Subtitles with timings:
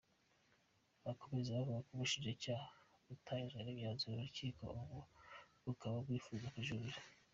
[1.11, 2.67] Akomeza avuga ko ubushinjacyaha
[3.07, 4.99] butanyuzwe n’imyanzuro y’urukiko, ubu ngo
[5.65, 6.99] bukaba bwifuza kujurira.